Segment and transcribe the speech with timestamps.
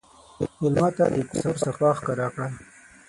[0.59, 2.47] مېلمه ته د کور صفا ښکاره کړه.